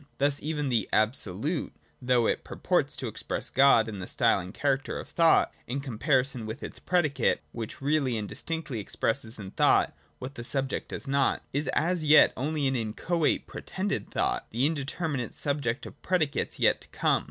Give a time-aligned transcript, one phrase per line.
[0.17, 4.51] Thus even the Absolute (though it pur ports to express God in the style and
[4.51, 9.93] character of thought) in comparison with its predicate (which really and distinctly expresses in thought
[10.17, 15.35] what the subject does not), is as yet only an inchoate pretended thought— the indeterminate
[15.35, 17.19] subject of predicates yet to come.